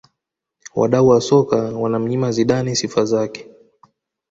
[0.75, 3.49] Wadau wa soka wanamnyima Zidane sifa zake